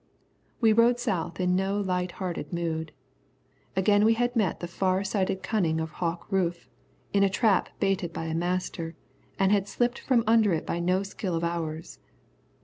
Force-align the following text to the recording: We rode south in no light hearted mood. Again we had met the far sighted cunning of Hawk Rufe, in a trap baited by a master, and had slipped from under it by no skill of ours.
We 0.59 0.73
rode 0.73 0.99
south 0.99 1.39
in 1.39 1.55
no 1.55 1.79
light 1.79 2.13
hearted 2.13 2.51
mood. 2.51 2.91
Again 3.75 4.03
we 4.03 4.15
had 4.15 4.35
met 4.35 4.59
the 4.59 4.67
far 4.67 5.03
sighted 5.03 5.43
cunning 5.43 5.79
of 5.79 5.91
Hawk 5.91 6.25
Rufe, 6.31 6.67
in 7.13 7.21
a 7.21 7.29
trap 7.29 7.69
baited 7.79 8.11
by 8.11 8.25
a 8.25 8.33
master, 8.33 8.95
and 9.37 9.51
had 9.51 9.67
slipped 9.67 9.99
from 9.99 10.23
under 10.25 10.53
it 10.53 10.65
by 10.65 10.79
no 10.79 11.03
skill 11.03 11.35
of 11.35 11.43
ours. 11.43 11.99